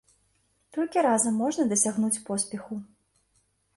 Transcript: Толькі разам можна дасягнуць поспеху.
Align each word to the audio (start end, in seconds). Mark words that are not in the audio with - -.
Толькі 0.77 1.03
разам 1.07 1.37
можна 1.43 1.67
дасягнуць 1.73 2.21
поспеху. 2.31 2.73